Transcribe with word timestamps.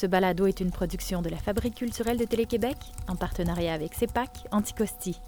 Ce 0.00 0.06
balado 0.06 0.46
est 0.46 0.60
une 0.60 0.70
production 0.70 1.20
de 1.20 1.28
la 1.28 1.36
Fabrique 1.36 1.74
culturelle 1.74 2.16
de 2.16 2.24
Télé-Québec 2.24 2.74
en 3.06 3.16
partenariat 3.16 3.74
avec 3.74 3.92
CEPAC 3.92 4.30
Anticosti. 4.50 5.20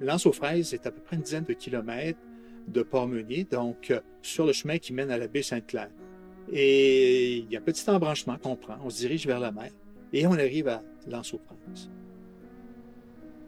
L'Anse 0.00 0.26
aux 0.26 0.32
fraises 0.32 0.74
est 0.74 0.86
à 0.86 0.90
peu 0.90 1.00
près 1.00 1.16
une 1.16 1.22
dizaine 1.22 1.44
de 1.44 1.54
kilomètres 1.54 2.18
de 2.68 2.82
Port-Meunier, 2.82 3.44
donc 3.44 3.90
euh, 3.90 4.00
sur 4.20 4.44
le 4.44 4.52
chemin 4.52 4.76
qui 4.76 4.92
mène 4.92 5.10
à 5.10 5.16
la 5.16 5.28
baie 5.28 5.42
Sainte-Claire. 5.42 5.88
Et 6.52 7.38
il 7.38 7.50
y 7.50 7.56
a 7.56 7.60
un 7.60 7.62
petit 7.62 7.88
embranchement 7.88 8.36
qu'on 8.38 8.56
prend, 8.56 8.76
on 8.84 8.90
se 8.90 8.98
dirige 8.98 9.26
vers 9.26 9.40
la 9.40 9.50
mer 9.50 9.70
et 10.12 10.26
on 10.26 10.32
arrive 10.32 10.68
à 10.68 10.82
l'Anse 11.08 11.34
aux 11.34 11.40
fraises. 11.40 11.90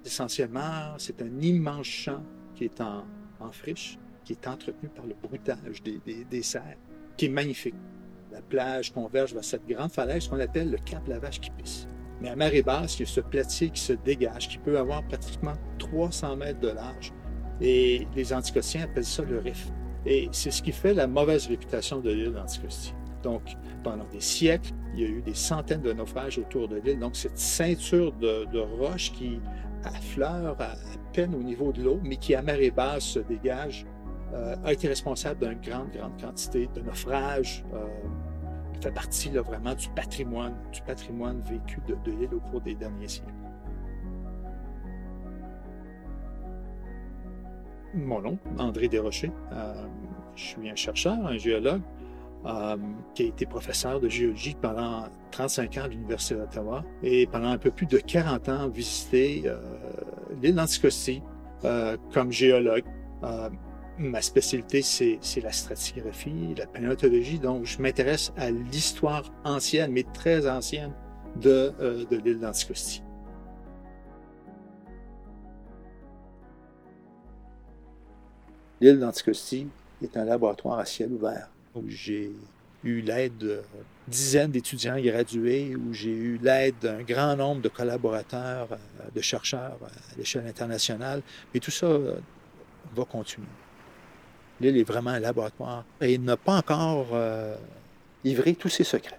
Essentiellement, 0.04 0.94
c'est 0.98 1.20
un 1.22 1.40
immense 1.40 1.86
champ 1.86 2.22
qui 2.54 2.64
est 2.64 2.80
en, 2.80 3.04
friche, 3.52 3.98
qui 4.24 4.32
est 4.32 4.48
entretenu 4.48 4.88
par 4.88 5.06
le 5.06 5.14
broutage 5.14 5.82
des, 5.82 6.00
des, 6.24 6.42
serres, 6.42 6.76
qui 7.16 7.26
est 7.26 7.30
magnifique. 7.30 7.74
La 8.32 8.40
plage 8.40 8.92
converge 8.92 9.34
vers 9.34 9.44
cette 9.44 9.66
grande 9.66 9.92
falaise 9.92 10.28
qu'on 10.28 10.40
appelle 10.40 10.70
le 10.70 10.78
Cap 10.78 11.06
La 11.06 11.18
Vache 11.18 11.40
qui 11.40 11.50
pisse. 11.50 11.86
Mais 12.20 12.30
à 12.30 12.36
marée 12.36 12.62
basse, 12.62 12.98
il 12.98 13.02
y 13.02 13.04
a 13.04 13.08
ce 13.08 13.20
platier 13.20 13.70
qui 13.70 13.80
se 13.80 13.92
dégage, 13.92 14.48
qui 14.48 14.58
peut 14.58 14.78
avoir 14.78 15.06
pratiquement 15.06 15.54
300 15.78 16.36
mètres 16.36 16.60
de 16.60 16.68
large. 16.68 17.12
Et 17.60 18.06
les 18.14 18.32
anticostiens 18.32 18.84
appellent 18.84 19.04
ça 19.04 19.22
le 19.22 19.38
riff. 19.38 19.70
Et 20.06 20.28
c'est 20.30 20.52
ce 20.52 20.62
qui 20.62 20.72
fait 20.72 20.94
la 20.94 21.08
mauvaise 21.08 21.48
réputation 21.48 22.00
de 22.00 22.10
l'île 22.10 22.32
d'Anticosti. 22.32 22.94
Donc, 23.24 23.42
pendant 23.82 24.04
des 24.12 24.20
siècles, 24.20 24.70
il 24.94 25.00
y 25.00 25.04
a 25.04 25.08
eu 25.08 25.20
des 25.20 25.34
centaines 25.34 25.82
de 25.82 25.92
naufrages 25.92 26.38
autour 26.38 26.68
de 26.68 26.76
l'île. 26.76 27.00
Donc, 27.00 27.16
cette 27.16 27.38
ceinture 27.38 28.12
de, 28.12 28.58
roches 28.78 29.12
qui 29.12 29.40
affleure 29.84 30.56
à, 30.60 30.76
peine 31.12 31.34
au 31.34 31.42
niveau 31.42 31.72
de 31.72 31.82
l'eau, 31.82 32.00
mais 32.04 32.16
qui 32.16 32.36
à 32.36 32.42
marée 32.42 32.70
basse 32.70 33.04
se 33.04 33.18
dégage, 33.18 33.84
euh, 34.32 34.54
a 34.64 34.72
été 34.72 34.86
responsable 34.86 35.40
d'une 35.40 35.60
grande, 35.60 35.90
grande 35.90 36.20
quantité 36.20 36.68
de 36.72 36.80
naufrages, 36.82 37.64
euh, 37.74 37.86
fait 38.80 38.92
partie 38.92 39.30
vraiment 39.30 39.74
du 39.74 39.88
patrimoine, 39.90 40.54
du 40.72 40.82
patrimoine 40.82 41.40
vécu 41.40 41.80
de, 41.88 41.96
de 42.04 42.16
l'île 42.16 42.34
au 42.34 42.40
cours 42.40 42.60
des 42.60 42.74
derniers 42.74 43.08
siècles. 43.08 43.32
Mon 47.96 48.20
nom, 48.20 48.38
André 48.58 48.88
Desrochers. 48.88 49.32
Euh, 49.52 49.86
je 50.34 50.44
suis 50.44 50.68
un 50.68 50.76
chercheur, 50.76 51.14
un 51.26 51.38
géologue, 51.38 51.80
euh, 52.44 52.76
qui 53.14 53.22
a 53.22 53.26
été 53.26 53.46
professeur 53.46 54.00
de 54.00 54.08
géologie 54.08 54.54
pendant 54.60 55.04
35 55.30 55.78
ans 55.78 55.84
à 55.84 55.88
l'Université 55.88 56.34
d'Ottawa 56.34 56.84
et 57.02 57.26
pendant 57.26 57.48
un 57.48 57.58
peu 57.58 57.70
plus 57.70 57.86
de 57.86 57.98
40 57.98 58.48
ans 58.50 58.68
visité 58.68 59.44
euh, 59.46 59.58
l'île 60.42 60.54
d'Anticosti 60.54 61.22
comme 62.12 62.30
géologue. 62.30 62.84
Ma 63.98 64.20
spécialité, 64.20 64.82
c'est 64.82 65.40
la 65.42 65.50
stratigraphie, 65.50 66.54
la 66.56 66.66
paléontologie. 66.66 67.38
Donc, 67.38 67.64
je 67.64 67.80
m'intéresse 67.80 68.30
à 68.36 68.50
l'histoire 68.50 69.24
ancienne, 69.42 69.90
mais 69.90 70.04
très 70.04 70.48
ancienne, 70.48 70.92
de, 71.40 71.72
de 72.08 72.16
l'île 72.18 72.38
d'Anticosti. 72.38 73.02
L'île 78.80 78.98
d'Anticosti 78.98 79.68
est 80.02 80.16
un 80.16 80.24
laboratoire 80.24 80.78
à 80.78 80.84
ciel 80.84 81.12
ouvert 81.12 81.48
où 81.74 81.82
j'ai 81.88 82.30
eu 82.84 83.00
l'aide 83.00 83.36
de 83.38 83.62
dizaines 84.06 84.50
d'étudiants 84.50 85.00
gradués, 85.00 85.74
où 85.74 85.92
j'ai 85.92 86.12
eu 86.12 86.38
l'aide 86.42 86.74
d'un 86.80 87.02
grand 87.02 87.36
nombre 87.36 87.62
de 87.62 87.68
collaborateurs, 87.68 88.68
euh, 88.72 88.76
de 89.14 89.20
chercheurs 89.20 89.78
à 89.82 90.18
l'échelle 90.18 90.46
internationale. 90.46 91.22
Mais 91.52 91.60
tout 91.60 91.70
ça 91.70 91.86
euh, 91.86 92.16
va 92.94 93.04
continuer. 93.04 93.46
L'île 94.60 94.76
est 94.76 94.84
vraiment 94.84 95.10
un 95.10 95.20
laboratoire 95.20 95.84
et 96.00 96.14
il 96.14 96.22
n'a 96.22 96.36
pas 96.36 96.58
encore 96.58 97.08
euh, 97.12 97.56
livré 98.24 98.54
tous 98.54 98.68
ses 98.68 98.84
secrets. 98.84 99.18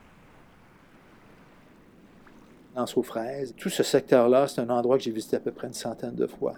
Dans 2.76 2.86
aux 2.96 3.04
fraises, 3.04 3.56
tout 3.58 3.70
ce 3.70 3.82
secteur-là, 3.82 4.48
c'est 4.48 4.62
un 4.62 4.70
endroit 4.70 4.98
que 4.98 5.04
j'ai 5.04 5.12
visité 5.12 5.36
à 5.36 5.40
peu 5.40 5.52
près 5.52 5.68
une 5.68 5.74
centaine 5.74 6.14
de 6.14 6.28
fois 6.28 6.54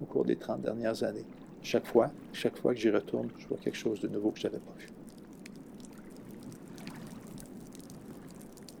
au 0.00 0.06
cours 0.06 0.24
des 0.24 0.36
30 0.36 0.62
dernières 0.62 1.02
années. 1.02 1.26
Chaque 1.62 1.86
fois, 1.86 2.10
chaque 2.32 2.56
fois 2.58 2.74
que 2.74 2.80
j'y 2.80 2.90
retourne, 2.90 3.28
je 3.38 3.46
vois 3.46 3.58
quelque 3.58 3.76
chose 3.76 4.00
de 4.00 4.08
nouveau 4.08 4.30
que 4.30 4.38
je 4.38 4.46
n'avais 4.46 4.58
pas 4.58 4.72
vu. 4.78 4.88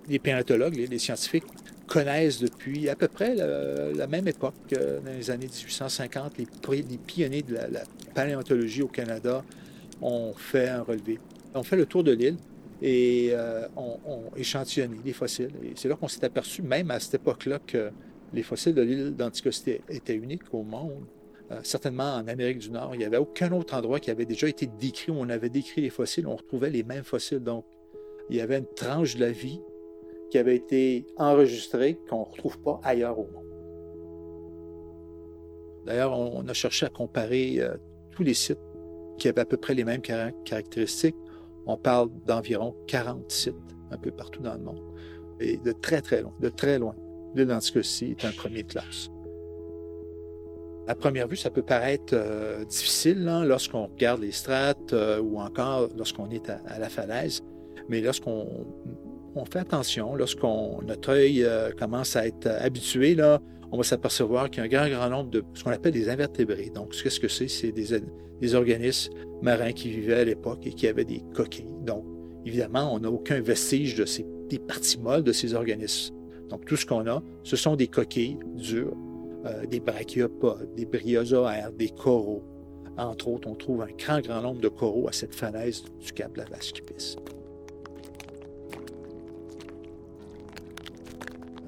Les 0.08 0.18
paléontologues, 0.18 0.76
les, 0.76 0.98
scientifiques, 0.98 1.44
connaissent 1.86 2.38
depuis 2.38 2.88
à 2.88 2.96
peu 2.96 3.08
près 3.08 3.34
la, 3.34 4.06
même 4.06 4.26
époque, 4.28 4.54
dans 4.70 5.12
les 5.12 5.30
années 5.30 5.46
1850, 5.46 6.38
les, 6.38 6.46
pionniers 6.98 7.42
de 7.42 7.54
la, 7.54 7.82
paléontologie 8.14 8.82
au 8.82 8.88
Canada 8.88 9.44
ont 10.00 10.32
fait 10.34 10.68
un 10.68 10.82
relevé. 10.82 11.18
On 11.54 11.62
fait 11.62 11.76
le 11.76 11.86
tour 11.86 12.04
de 12.04 12.12
l'île 12.12 12.36
et 12.80 13.30
euh, 13.32 13.66
on, 13.76 13.98
on 14.06 14.22
échantillonné 14.36 14.98
les 15.04 15.12
fossiles. 15.12 15.50
Et 15.62 15.72
c'est 15.74 15.88
là 15.88 15.96
qu'on 15.96 16.08
s'est 16.08 16.24
aperçu, 16.24 16.62
même 16.62 16.90
à 16.90 17.00
cette 17.00 17.14
époque-là, 17.14 17.58
que 17.66 17.90
les 18.32 18.42
fossiles 18.42 18.74
de 18.74 18.82
l'île 18.82 19.14
d'Anticosti 19.14 19.78
étaient 19.88 20.14
uniques 20.14 20.52
au 20.52 20.62
monde. 20.62 21.04
Euh, 21.50 21.60
certainement 21.62 22.14
en 22.16 22.26
Amérique 22.28 22.58
du 22.58 22.70
Nord, 22.70 22.90
il 22.94 22.98
n'y 22.98 23.04
avait 23.04 23.16
aucun 23.16 23.52
autre 23.52 23.74
endroit 23.74 24.00
qui 24.00 24.10
avait 24.10 24.26
déjà 24.26 24.48
été 24.48 24.66
décrit 24.66 25.10
où 25.12 25.16
on 25.18 25.28
avait 25.30 25.48
décrit 25.48 25.80
les 25.80 25.90
fossiles, 25.90 26.26
on 26.26 26.36
retrouvait 26.36 26.70
les 26.70 26.82
mêmes 26.82 27.04
fossiles. 27.04 27.40
Donc, 27.40 27.64
il 28.28 28.36
y 28.36 28.40
avait 28.40 28.58
une 28.58 28.66
tranche 28.74 29.16
de 29.16 29.20
la 29.20 29.30
vie 29.30 29.60
qui 30.30 30.36
avait 30.36 30.56
été 30.56 31.06
enregistrée 31.16 31.98
qu'on 32.08 32.20
ne 32.20 32.24
retrouve 32.24 32.58
pas 32.60 32.80
ailleurs 32.84 33.18
au 33.18 33.24
monde. 33.24 33.44
D'ailleurs, 35.86 36.18
on, 36.18 36.46
a 36.46 36.52
cherché 36.52 36.84
à 36.84 36.90
comparer 36.90 37.60
euh, 37.60 37.76
tous 38.10 38.22
les 38.22 38.34
sites 38.34 38.58
qui 39.16 39.28
avaient 39.28 39.40
à 39.40 39.46
peu 39.46 39.56
près 39.56 39.72
les 39.72 39.84
mêmes 39.84 40.02
caractéristiques. 40.02 41.16
On 41.64 41.78
parle 41.78 42.10
d'environ 42.26 42.76
40 42.88 43.30
sites 43.30 43.54
un 43.90 43.96
peu 43.96 44.10
partout 44.10 44.42
dans 44.42 44.54
le 44.54 44.60
monde. 44.60 44.82
Et 45.40 45.56
de 45.56 45.72
très, 45.72 46.02
très 46.02 46.20
loin, 46.20 46.34
de 46.40 46.50
très 46.50 46.78
loin. 46.78 46.94
L'île 47.34 47.46
d'Anticosti 47.46 48.16
est 48.18 48.24
un 48.26 48.32
premier 48.32 48.64
classe. 48.64 49.08
À 50.88 50.94
première 50.94 51.28
vue, 51.28 51.36
ça 51.36 51.50
peut 51.50 51.62
paraître 51.62 52.14
euh, 52.14 52.64
difficile 52.64 53.22
lorsqu'on 53.44 53.88
regarde 53.88 54.22
les 54.22 54.32
strates 54.32 54.94
euh, 54.94 55.20
ou 55.20 55.38
encore 55.38 55.90
lorsqu'on 55.94 56.30
est 56.30 56.48
à, 56.48 56.78
la 56.78 56.88
falaise, 56.88 57.42
mais 57.90 58.00
lorsqu'on 58.00 58.66
on 59.34 59.44
fait 59.44 59.58
attention, 59.58 60.16
lorsqu'on 60.16 60.80
notre 60.82 61.10
œil 61.10 61.44
euh, 61.44 61.72
commence 61.72 62.16
à 62.16 62.26
être 62.26 62.46
habitué, 62.46 63.14
là, 63.14 63.38
on 63.70 63.76
va 63.76 63.82
s'apercevoir 63.82 64.48
qu'il 64.48 64.60
y 64.60 64.60
a 64.62 64.64
un 64.64 64.88
grand, 64.88 64.88
grand 64.88 65.10
nombre 65.10 65.30
de 65.30 65.44
ce 65.52 65.62
qu'on 65.62 65.72
appelle 65.72 65.92
des 65.92 66.08
invertébrés. 66.08 66.70
Donc, 66.74 66.94
qu'est-ce 67.02 67.20
que 67.20 67.28
c'est? 67.28 67.48
C'est 67.48 67.70
des, 67.70 68.00
des, 68.40 68.54
organismes 68.54 69.12
marins 69.42 69.72
qui 69.72 69.90
vivaient 69.90 70.20
à 70.20 70.24
l'époque 70.24 70.66
et 70.66 70.72
qui 70.72 70.88
avaient 70.88 71.04
des 71.04 71.22
coquilles. 71.34 71.76
Donc, 71.84 72.06
évidemment, 72.46 72.94
on 72.94 73.00
n'a 73.00 73.10
aucun 73.10 73.42
vestige 73.42 73.94
de 73.94 74.06
ces, 74.06 74.24
des 74.48 74.58
parties 74.58 74.98
molles 74.98 75.22
de 75.22 75.32
ces 75.32 75.52
organismes. 75.52 76.14
Donc, 76.48 76.64
tout 76.64 76.76
ce 76.76 76.86
qu'on 76.86 77.06
a, 77.06 77.22
ce 77.42 77.56
sont 77.56 77.76
des 77.76 77.88
coquilles 77.88 78.38
dures, 78.54 78.96
euh, 79.48 79.66
des 79.66 79.80
brachiopodes, 79.80 80.74
des 80.74 80.84
bryozoaires, 80.84 81.72
des 81.72 81.90
coraux. 81.90 82.42
Entre 82.96 83.28
autres, 83.28 83.48
on 83.48 83.54
trouve 83.54 83.82
un 83.82 83.88
grand, 83.96 84.20
grand 84.20 84.42
nombre 84.42 84.60
de 84.60 84.68
coraux 84.68 85.08
à 85.08 85.12
cette 85.12 85.34
falaise 85.34 85.84
du 86.00 86.12
cap 86.12 86.32
de 86.32 86.38
la 86.38 86.44
Vasquipis. 86.46 87.16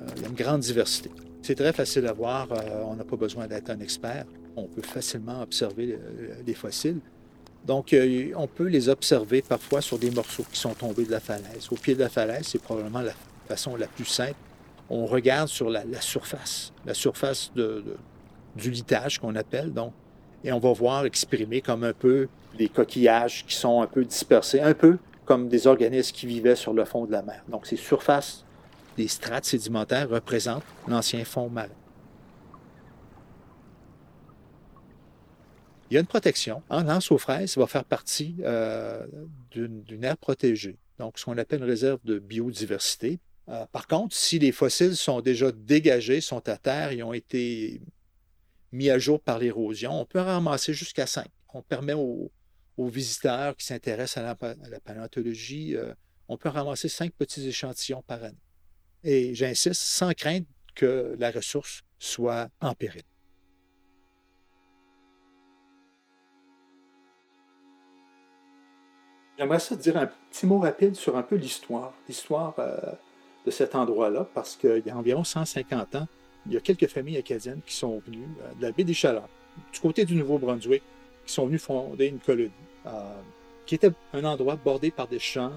Euh, 0.01 0.07
il 0.17 0.23
y 0.23 0.25
a 0.25 0.29
une 0.29 0.35
grande 0.35 0.61
diversité. 0.61 1.11
C'est 1.43 1.55
très 1.55 1.73
facile 1.73 2.07
à 2.07 2.13
voir. 2.13 2.49
Euh, 2.53 2.83
on 2.87 2.97
n'a 2.97 3.05
pas 3.05 3.17
besoin 3.17 3.47
d'être 3.47 3.71
un 3.71 3.81
expert. 3.81 4.27
On 4.57 4.65
peut 4.65 4.83
facilement 4.83 5.41
observer 5.43 5.99
les 6.45 6.55
fossiles. 6.55 7.01
Donc, 7.65 7.95
on 8.37 8.47
peut 8.49 8.67
les 8.67 8.89
observer 8.89 9.43
parfois 9.43 9.81
sur 9.81 9.99
des 9.99 10.11
morceaux 10.11 10.45
qui 10.51 10.59
sont 10.59 10.75
tombés 10.75 11.05
de 11.05 11.11
la 11.13 11.21
falaise. 11.21 11.69
Au 11.71 11.77
pied 11.77 11.95
de 11.95 12.01
la 12.01 12.09
falaise, 12.09 12.49
c'est 12.49 12.61
probablement 12.61 13.01
la 13.01 13.13
façon 13.47 13.77
la 13.77 13.87
plus 13.87 14.07
simple. 14.07 14.35
On 14.91 15.07
regarde 15.07 15.49
sur 15.49 15.71
la, 15.71 15.85
surface, 16.01 16.73
la 16.85 16.95
surface 16.95 17.53
du 17.55 18.71
litage 18.71 19.19
qu'on 19.19 19.37
appelle, 19.37 19.73
donc, 19.73 19.93
et 20.43 20.53
on 20.53 20.59
va 20.59 20.73
voir 20.73 21.05
exprimer 21.05 21.61
comme 21.61 21.85
un 21.85 21.93
peu 21.93 22.29
des 22.59 22.69
coquillages 22.69 23.45
qui 23.47 23.55
sont 23.55 23.81
un 23.83 23.87
peu 23.87 24.05
dispersés, 24.05 24.61
un 24.61 24.75
peu 24.75 24.99
comme 25.25 25.49
des 25.49 25.67
organismes 25.67 26.15
qui 26.15 26.27
vivaient 26.27 26.57
sur 26.57 26.73
le 26.73 26.85
fond 26.85 27.07
de 27.07 27.13
la 27.13 27.23
mer. 27.23 27.45
Donc, 27.49 27.67
ces 27.67 27.77
surfaces 27.77 28.45
les 28.99 29.09
strates 29.09 29.45
sédimentaires 29.45 30.09
représentent 30.09 30.65
l'ancien 30.87 31.25
fond 31.25 31.49
marin. 31.49 31.69
Il 35.91 35.95
y 35.95 35.97
a 35.97 36.01
une 36.01 36.07
protection. 36.07 36.63
En 36.69 36.83
lance 36.83 37.11
aux 37.11 37.19
fraises 37.19 37.57
va 37.57 37.67
faire 37.67 37.85
partie 37.85 38.37
euh, 38.45 39.05
d'une 39.51 40.05
aire 40.05 40.17
protégée, 40.17 40.79
donc 40.99 41.19
ce 41.19 41.25
qu'on 41.25 41.39
appelle 41.39 41.61
une 41.61 41.67
réserve 41.67 41.99
de 42.05 42.19
biodiversité. 42.19 43.19
Euh, 43.51 43.67
par 43.67 43.89
contre, 43.89 44.15
si 44.15 44.39
les 44.39 44.53
fossiles 44.53 44.97
sont 44.97 45.21
déjà 45.21 45.51
dégagés, 45.51 46.21
sont 46.21 46.49
à 46.49 46.57
terre, 46.57 46.93
ils 46.93 47.03
ont 47.03 47.13
été 47.13 47.81
mis 48.71 48.91
à 48.91 48.99
jour 48.99 49.21
par 49.21 49.41
l'érosion, 49.41 50.01
on 50.01 50.05
peut 50.05 50.21
en 50.21 50.25
ramasser 50.25 50.73
jusqu'à 50.73 51.07
5. 51.07 51.27
On 51.55 51.63
permet 51.63 51.95
aux, 51.95 52.31
visiteurs 52.79 53.55
qui 53.57 53.67
s'intéressent 53.67 54.25
à, 54.25 54.57
la, 54.71 54.81
paléontologie, 54.81 55.77
euh, 55.77 55.93
on 56.29 56.39
peut 56.39 56.49
ramasser 56.49 56.89
cinq 56.89 57.13
petits 57.13 57.47
échantillons 57.47 58.01
par 58.01 58.25
année. 58.25 58.39
Et 59.05 59.35
j'insiste, 59.35 59.83
sans 59.83 60.15
crainte 60.15 60.47
que 60.75 61.15
la 61.19 61.31
ressource 61.31 61.83
soit 61.99 62.49
en 62.59 62.75
péril. 62.75 63.03
J'aimerais 69.37 69.59
ça 69.59 69.77
dire 69.77 69.99
un 69.99 70.07
petit 70.07 70.47
mot 70.47 70.61
rapide 70.61 70.95
sur 70.95 71.19
un 71.19 71.23
peu 71.23 71.37
l'histoire, 71.37 71.93
l'histoire 72.09 72.55
euh, 72.59 72.93
de 73.47 73.51
cet 73.51 73.75
endroit-là, 73.75 74.29
parce 74.35 74.57
qu'il 74.57 74.83
y 74.85 74.91
a 74.91 74.97
environ 74.97 75.25
150 75.25 75.97
ans, 75.97 76.09
il 76.47 76.53
y 76.53 76.57
a 76.57 76.61
quelques 76.61 76.87
familles 76.87 77.19
acadiennes 77.19 77.61
qui 77.67 77.75
sont 77.75 78.03
venues 78.07 78.29
euh, 78.43 78.55
de 78.59 78.63
la 78.63 78.73
baie 78.73 78.85
des 78.85 78.95
Chaleurs, 78.95 79.29
du 79.73 79.81
côté 79.81 80.05
du 80.05 80.15
Nouveau-Brunswick, 80.15 80.83
qui 81.27 81.33
sont 81.33 81.47
venues 81.47 81.59
fonder 81.59 82.07
une 82.07 82.19
colonie, 82.19 82.51
euh, 82.87 82.91
qui 83.67 83.75
était 83.75 83.91
un 84.13 84.25
endroit 84.25 84.57
bordé 84.57 84.91
par 84.91 85.07
des 85.07 85.19
champs, 85.19 85.53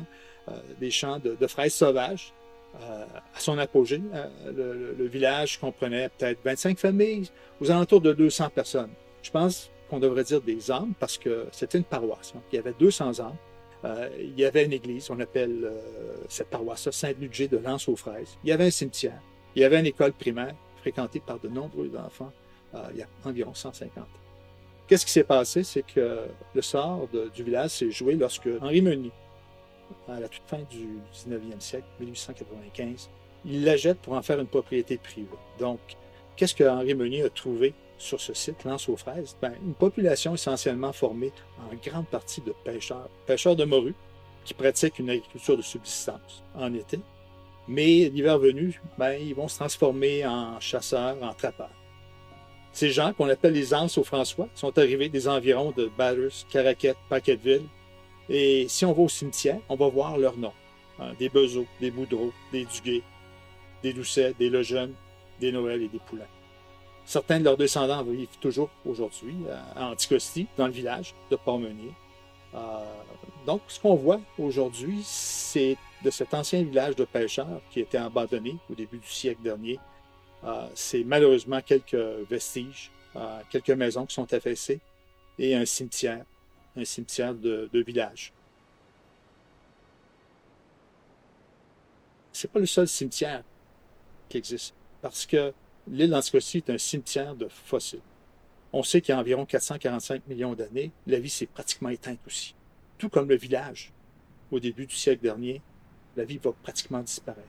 des 0.80 0.92
champs 0.92 1.20
de, 1.20 1.48
fraises 1.48 1.74
sauvages. 1.74 2.34
à 2.76 3.40
son 3.40 3.58
apogée, 3.58 4.02
le, 4.46 4.94
le, 4.98 5.06
village 5.06 5.58
comprenait 5.60 6.10
peut-être 6.10 6.40
25 6.44 6.78
familles, 6.78 7.30
aux 7.62 7.72
alentours 7.72 8.02
de 8.02 8.12
200 8.12 8.50
personnes. 8.50 8.92
Je 9.22 9.32
pense 9.32 9.72
qu'on 9.90 10.00
devrait 10.00 10.24
dire 10.24 10.42
des 10.42 10.70
âmes, 10.70 10.94
parce 11.00 11.18
que 11.18 11.48
c'était 11.52 11.78
une 11.78 11.84
paroisse. 11.84 12.34
il 12.52 12.56
y 12.56 12.60
avait 12.60 12.74
200 12.78 13.20
âmes. 13.20 13.38
Euh, 13.86 14.10
il 14.18 14.40
y 14.40 14.46
avait 14.46 14.66
une 14.66 14.74
église, 14.74 15.10
on 15.10 15.20
appelle 15.20 15.66
euh, 15.66 16.16
cette 16.30 16.50
paroisse 16.50 16.90
Saint-Ludger 16.90 17.50
de 17.50 17.58
Lens 17.58 17.88
aux 17.90 17.96
Fraises. 17.96 18.38
Il 18.44 18.50
y 18.50 18.54
avait 18.54 18.68
un 18.68 18.72
cimetière. 18.72 19.20
Il 19.56 19.62
y 19.62 19.66
avait 19.66 19.80
une 19.80 19.86
école 19.86 20.14
primaire 20.14 20.56
fréquentée 20.78 21.20
par 21.20 21.40
de 21.40 21.50
nombreux 21.50 21.92
enfants 21.98 22.32
euh, 22.76 22.80
il 22.92 23.00
y 23.00 23.02
a 23.04 23.08
environ 23.26 23.54
150 23.54 23.98
ans. 23.98 24.08
Qu'est-ce 24.88 25.06
qui 25.06 25.12
s'est 25.12 25.24
passé? 25.24 25.64
C'est 25.64 25.84
que 25.84 26.28
le 26.54 26.62
sort 26.62 27.08
du 27.34 27.44
village 27.44 27.72
s'est 27.72 27.92
joué 27.92 28.16
lorsque 28.16 28.50
Henri 28.62 28.82
Meunier, 28.82 29.12
à 30.10 30.20
la 30.20 30.28
toute 30.28 30.44
fin 30.46 30.60
du 30.70 31.00
19e 31.14 31.60
siècle, 31.60 31.86
1895, 32.00 33.10
il 33.46 33.64
la 33.64 33.78
jette 33.78 34.00
pour 34.00 34.14
en 34.14 34.22
faire 34.22 34.40
une 34.40 34.48
propriété 34.48 34.98
privée. 34.98 35.28
Donc, 35.60 35.80
qu'est-ce 36.36 36.56
que 36.56 36.64
Henri 36.64 36.96
Meunier 36.96 37.24
a 37.24 37.30
trouvé 37.30 37.74
sur 38.04 38.20
ce 38.20 38.34
site, 38.34 38.64
Lance 38.64 38.90
aux 38.90 38.98
fraises, 38.98 39.36
ben, 39.42 39.54
une 39.66 39.74
population 39.74 40.34
essentiellement 40.34 40.94
formée 40.94 41.32
en 41.60 41.76
grande 41.76 42.08
partie 42.08 42.42
de 42.42 42.54
pêcheurs, 42.64 43.10
pêcheurs 43.26 43.56
de 43.56 43.66
morue, 43.66 43.96
qui 44.46 44.54
pratiquent 44.54 45.00
une 45.00 45.10
agriculture 45.10 45.58
de 45.58 45.62
subsistance 45.62 46.44
en 46.56 46.74
été. 46.74 47.00
Mais 47.68 48.10
l'hiver 48.10 48.38
venu, 48.40 48.82
ben, 48.98 49.14
ils 49.14 49.34
vont 49.34 49.48
se 49.48 49.56
transformer 49.56 50.26
en 50.26 50.60
chasseurs, 50.60 51.18
en 51.22 51.34
trappeurs. 51.34 51.70
Ces 52.74 52.90
gens, 52.90 53.14
qu'on 53.14 53.30
appelle 53.30 53.54
les 53.54 53.74
Anses 53.74 53.98
au 53.98 54.04
François, 54.04 54.50
sont 54.56 54.78
arrivés 54.78 55.08
des 55.08 55.28
environs 55.28 55.72
de 55.72 55.90
Batters, 55.98 56.46
Caraquette, 56.50 56.98
Paquetteville. 57.08 57.68
Et 58.30 58.68
si 58.68 58.84
on 58.84 58.94
va 58.94 59.04
au 59.04 59.10
cimetière, 59.10 59.60
on 59.70 59.76
va 59.76 59.88
voir 59.88 60.18
leurs 60.18 60.38
noms. 60.38 60.54
Hein, 61.00 61.14
des 61.20 61.30
Bezeaux, 61.30 61.68
des 61.80 61.92
Boudreaux, 61.92 62.34
des 62.52 62.66
Duguay, 62.66 63.02
des 63.84 63.94
Doucet, 63.94 64.34
des 64.38 64.50
Lejeunes, 64.50 64.94
des 65.40 65.52
Noël 65.52 65.82
et 65.84 65.88
des 65.88 66.00
Poulains. 66.00 66.26
Certains 67.06 67.40
de 67.40 67.44
leurs 67.44 67.58
descendants 67.58 68.04
vivent 68.04 68.28
toujours 68.40 68.70
aujourd'hui 68.86 69.36
à 69.76 69.88
Anticosti, 69.88 70.48
dans 70.58 70.68
le 70.68 70.74
village 70.74 71.14
de 71.30 71.36
Port-Meunier. 71.36 71.94
Euh, 72.56 72.60
donc, 73.46 73.62
ce 73.68 73.80
qu'on 73.80 73.96
voit 73.96 74.22
aujourd'hui, 74.38 75.02
c'est 75.04 75.78
de 76.04 76.10
cet 76.10 76.34
ancien 76.34 76.64
village 76.64 76.96
de 76.96 77.06
pêcheurs 77.06 77.62
qui 77.72 77.82
était 77.82 77.98
abandonné 77.98 78.58
au 78.70 78.76
début 78.76 78.98
du 78.98 79.08
siècle 79.08 79.42
dernier. 79.42 79.80
Euh, 80.44 80.68
c'est 80.76 81.04
malheureusement 81.04 81.62
quelques 81.62 81.96
vestiges, 82.30 82.92
euh, 83.16 83.40
quelques 83.50 83.72
maisons 83.72 84.06
qui 84.06 84.14
sont 84.14 84.32
affaissées 84.34 84.80
et 85.40 85.56
un 85.56 85.66
cimetière, 85.66 86.26
un 86.78 86.86
cimetière 86.86 87.34
de, 87.34 87.70
de 87.72 87.80
village. 87.80 88.34
C'est 92.32 92.52
pas 92.52 92.60
le 92.60 92.66
seul 92.66 92.88
cimetière 92.88 93.44
qui 94.28 94.38
existe 94.38 94.74
parce 95.02 95.26
que 95.26 95.54
l'île 95.88 96.10
d'Anticosti 96.10 96.58
est 96.58 96.70
un 96.70 96.78
cimetière 96.78 97.36
de 97.36 97.48
fossiles. 97.48 98.00
On 98.72 98.84
sait 98.84 99.02
qu'il 99.02 99.14
y 99.14 99.16
a 99.16 99.20
environ 99.20 99.46
445 99.46 100.28
millions 100.28 100.54
d'années, 100.54 100.92
la 101.06 101.20
vie 101.20 101.30
s'est 101.30 101.46
pratiquement 101.46 101.90
éteinte 101.90 102.20
aussi. 102.26 102.56
Tout 102.98 103.10
comme 103.10 103.30
le 103.30 103.36
village, 103.36 103.92
au 104.52 104.60
début 104.60 104.86
du 104.86 104.96
siècle 104.96 105.22
dernier, 105.22 105.62
la 106.16 106.24
vie 106.24 106.38
va 106.38 106.52
pratiquement 106.52 107.02
disparaître. 107.02 107.48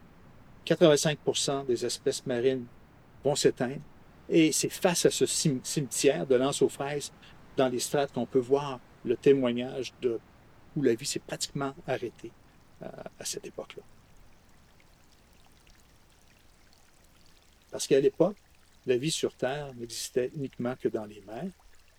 85% 0.67 1.67
des 1.67 1.85
espèces 1.85 2.25
marines 2.27 2.67
vont 3.23 3.35
s'éteindre. 3.35 3.81
Et 4.29 4.53
c'est 4.53 4.71
face 4.71 5.05
à 5.05 5.11
ce 5.11 5.27
cimetière 5.27 6.27
de 6.27 6.35
lance 6.35 6.63
aux 6.63 6.69
fraises, 6.69 7.13
dans 7.57 7.69
les 7.69 7.79
strates, 7.79 8.13
qu'on 8.13 8.27
peut 8.27 8.39
voir 8.39 8.81
le 9.05 9.17
témoignage 9.17 9.93
de 10.01 10.19
où 10.77 10.83
la 10.83 10.95
vie 10.95 11.07
s'est 11.07 11.21
pratiquement 11.21 11.75
arrêtée 11.87 12.33
euh, 12.83 12.89
à 13.21 13.25
cette 13.25 13.47
époque-là. 13.47 13.83
Parce 17.75 17.89
qu'à 17.89 17.99
l'époque, 17.99 18.37
la 18.87 18.97
vie 18.97 19.11
sur 19.11 19.35
Terre 19.35 19.75
n'existait 19.75 20.31
uniquement 20.37 20.77
que 20.81 20.87
dans 20.87 21.07
les 21.07 21.21
mers. 21.23 21.51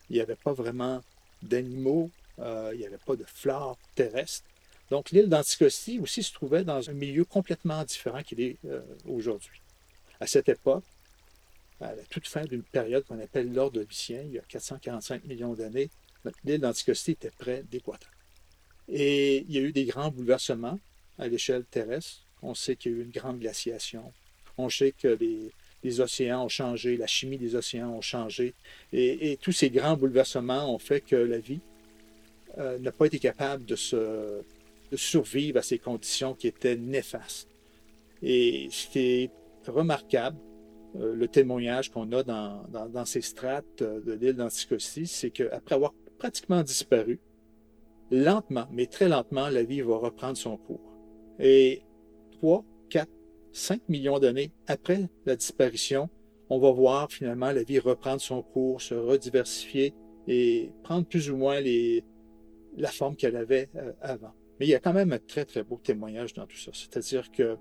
Il 0.10 0.16
n'y 0.16 0.22
avait 0.22 0.38
pas 0.38 0.54
vraiment 0.54 1.04
d'animaux, 1.42 2.10
euh, 2.40 2.72
il 2.74 2.80
n'y 2.80 2.86
avait 2.86 2.98
pas 3.06 3.18
de 3.18 3.26
flore 3.26 3.78
terrestre. 3.94 4.48
Donc 4.90 5.12
l'île 5.12 5.28
d'Anticosti 5.28 6.00
aussi 6.00 6.24
se 6.24 6.32
trouvait 6.32 6.64
dans 6.64 6.90
un 6.90 6.94
milieu 6.94 7.26
complètement 7.26 7.84
différent 7.84 8.24
qu'il 8.24 8.40
est 8.40 8.56
euh, 8.64 8.80
aujourd'hui. 9.06 9.60
À 10.22 10.28
cette 10.28 10.48
époque, 10.48 10.86
à 11.82 11.94
la 11.94 12.04
toute 12.04 12.30
fin 12.30 12.46
d'une 12.46 12.64
période 12.64 13.04
qu'on 13.04 13.20
appelle 13.20 13.52
l'Ordovicien, 13.52 14.22
il 14.22 14.32
y 14.32 14.40
a 14.40 14.44
445 14.48 15.26
millions 15.26 15.56
d'années, 15.56 15.90
l'île 16.46 16.62
d'Anticosti 16.62 17.12
était 17.12 17.32
près 17.32 17.64
d'Équateur. 17.64 18.12
Et 18.88 19.40
il 19.40 19.52
y 19.52 19.58
a 19.58 19.62
eu 19.62 19.74
des 19.74 19.84
grands 19.84 20.10
bouleversements 20.10 20.80
à 21.20 21.28
l'échelle 21.28 21.66
terrestre. 21.66 22.22
On 22.42 22.56
sait 22.56 22.78
qu'il 22.78 22.94
y 22.94 22.96
a 22.96 22.98
eu 23.00 23.02
une 23.02 23.12
grande 23.12 23.40
glaciation. 23.42 24.14
On 24.58 24.70
sait 24.70 24.94
que 24.94 25.10
les, 25.10 25.52
les 25.86 26.02
océans 26.02 26.46
ont 26.46 26.50
changé, 26.50 26.98
la 26.98 27.06
chimie 27.06 27.38
des 27.38 27.56
océans 27.56 27.92
ont 27.92 28.02
changé, 28.02 28.56
et, 28.92 29.38
tous 29.40 29.52
ces 29.52 29.70
grands 29.70 29.96
bouleversements 29.96 30.74
ont 30.74 30.80
fait 30.80 31.02
que 31.02 31.16
la 31.16 31.38
vie 31.38 31.62
euh, 32.58 32.80
n'a 32.80 32.92
pas 32.92 33.06
été 33.06 33.20
capable 33.20 33.66
de, 33.66 33.76
survivre 34.96 35.60
à 35.60 35.62
ces 35.62 35.78
conditions 35.78 36.34
qui 36.34 36.48
étaient 36.48 36.78
néfastes. 36.78 37.50
Et 38.24 38.68
ce 38.72 38.88
qui 38.88 39.00
est 39.00 39.32
remarquable, 39.68 40.38
euh, 40.96 41.14
le 41.14 41.28
témoignage 41.28 41.92
qu'on 41.92 42.12
a 42.14 42.24
dans, 42.24 43.06
ces 43.06 43.22
strates 43.22 43.82
euh, 43.82 44.00
de 44.02 44.14
l'île 44.14 44.34
d'Anticosti, 44.34 45.06
c'est 45.06 45.30
qu'après 45.30 45.76
avoir 45.76 45.94
pratiquement 46.18 46.64
disparu, 46.64 47.20
lentement, 48.10 48.68
mais 48.72 48.88
très 48.88 49.10
lentement, 49.10 49.50
la 49.50 49.64
vie 49.64 49.82
va 49.82 49.98
reprendre 49.98 50.38
son 50.38 50.58
cours. 50.58 50.92
Et 51.40 51.84
trois, 52.32 52.64
5 53.56 53.88
millions 53.88 54.20
d'années 54.20 54.52
après 54.68 55.08
la 55.26 55.38
disparition, 55.38 56.10
on 56.50 56.60
va 56.60 56.72
voir 56.72 57.10
finalement 57.10 57.52
la 57.52 57.64
vie 57.64 57.80
reprendre 57.80 58.20
son 58.20 58.44
cours, 58.44 58.82
se 58.82 58.94
rediversifier 58.94 59.94
et 60.28 60.72
prendre 60.84 61.08
plus 61.08 61.32
ou 61.32 61.38
moins 61.38 61.62
la 62.76 62.92
forme 62.92 63.16
qu'elle 63.16 63.38
avait 63.38 63.70
euh, 63.78 63.94
avant. 64.02 64.34
Mais 64.60 64.66
il 64.66 64.70
y 64.70 64.76
a 64.76 64.80
quand 64.80 64.92
même 64.92 65.14
un 65.14 65.20
très, 65.20 65.46
très 65.46 65.64
beau 65.64 65.80
témoignage 65.82 66.34
dans 66.34 66.46
tout 66.46 66.58
ça. 66.58 66.72
C'est-à-dire 66.74 67.32
que 67.32 67.58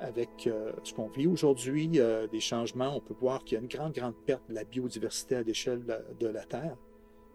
avec 0.00 0.46
euh, 0.46 0.72
ce 0.82 0.92
qu'on 0.92 1.08
vit 1.08 1.28
aujourd'hui, 1.28 1.88
euh, 1.96 2.26
des 2.26 2.40
changements, 2.40 2.96
on 2.96 3.00
peut 3.00 3.14
voir 3.20 3.44
qu'il 3.44 3.56
y 3.56 3.58
a 3.58 3.62
une 3.62 3.68
grande, 3.68 3.92
grande 3.92 4.16
perte 4.26 4.42
de 4.48 4.54
la 4.54 4.64
biodiversité 4.64 5.36
à 5.36 5.42
l'échelle 5.42 5.82
de, 6.18 6.26
la 6.26 6.44
Terre. 6.44 6.76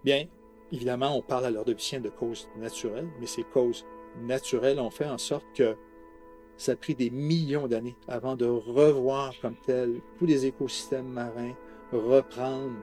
Bien, 0.04 0.26
évidemment, 0.74 1.16
on 1.16 1.22
parle 1.22 1.46
à 1.46 1.52
de 1.52 2.00
de 2.00 2.10
causes 2.10 2.50
naturelles, 2.58 3.08
mais 3.22 3.28
ces 3.28 3.44
causes 3.44 3.86
naturelles 4.24 4.80
ont 4.80 4.90
fait 4.90 5.06
en 5.06 5.18
sorte 5.18 5.46
que 5.56 5.76
ça 6.58 6.74
a 6.74 6.76
pris 6.76 6.96
des 6.96 7.10
millions 7.10 7.68
d'années 7.68 7.96
avant 8.08 8.36
de 8.36 8.46
revoir 8.46 9.34
comme 9.42 9.56
tel 9.66 10.02
tous 10.18 10.26
les 10.26 10.46
écosystèmes 10.46 11.08
marins 11.08 11.54
reprendre 11.92 12.76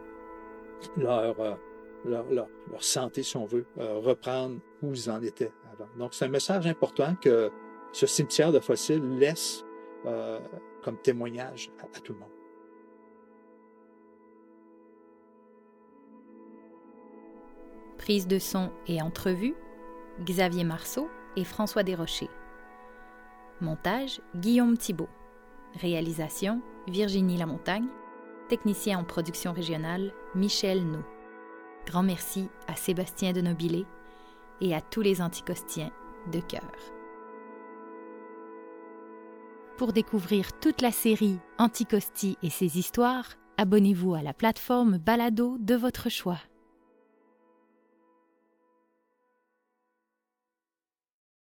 leur, 0.97 1.41
euh, 1.41 1.55
leur, 2.05 2.49
santé, 2.81 3.23
si 3.23 3.37
on 3.37 3.45
veut, 3.45 3.67
euh, 3.79 3.99
reprendre 3.99 4.59
où 4.83 4.93
ils 4.93 5.11
en 5.11 5.23
étaient 5.23 5.53
avant. 5.73 5.89
Donc, 5.99 6.15
c'est 6.15 6.25
un 6.25 6.29
message 6.29 6.67
important 6.67 7.15
que 7.21 7.51
ce 7.93 8.07
cimetière 8.07 8.53
de 8.53 8.61
fossiles 8.61 9.19
laisse 9.19 9.65
euh, 10.07 10.41
comme 10.83 10.99
témoignage 10.99 11.71
à, 11.81 11.97
à 11.97 12.01
tout 12.01 12.13
le 12.13 12.19
monde. 12.19 12.29
Prise 17.99 18.27
de 18.27 18.41
son 18.41 18.71
et 18.89 19.01
entrevue, 19.01 19.55
Xavier 20.25 20.65
Marceau 20.65 21.09
et 21.37 21.45
François 21.45 21.85
Desrochers. 21.85 22.29
Montage 23.63 24.21
Guillaume 24.37 24.77
Thibault. 24.77 25.09
Réalisation 25.81 26.61
Virginie 26.89 27.39
Lamontagne. 27.39 27.87
Technicien 28.49 28.99
en 28.99 29.05
production 29.05 29.53
régionale 29.53 30.13
Michel 30.35 30.85
Nou. 30.85 31.03
Grand 31.87 32.03
merci 32.03 32.51
à 32.67 32.75
Sébastien 32.75 33.33
de 33.33 33.41
Nobilé 33.41 33.87
et 34.61 34.75
à 34.75 34.81
tous 34.81 35.01
les 35.01 35.23
anticostiens 35.23 35.91
de 36.31 36.41
cœur. 36.41 36.73
Pour 39.79 39.93
découvrir 39.93 40.53
toute 40.59 40.83
la 40.83 40.93
série 40.93 41.39
Anticosti 41.59 42.37
et 42.43 42.51
ses 42.51 42.79
histoires, 42.79 43.31
abonnez-vous 43.57 44.15
à 44.15 44.23
la 44.23 44.35
plateforme 44.35 44.99
Balado 44.99 45.57
de 45.59 45.75
votre 45.75 46.09
choix. 46.11 46.39